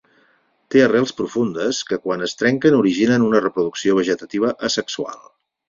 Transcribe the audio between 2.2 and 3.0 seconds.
es trenquen